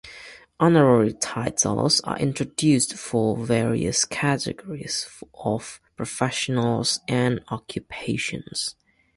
Honorary 0.59 1.13
titles 1.13 1.99
are 2.01 2.17
introduced 2.17 2.95
for 2.97 3.37
various 3.37 4.03
categories 4.03 5.07
of 5.35 5.79
professions 5.95 6.99
and 7.07 7.39
occupations. 7.49 8.73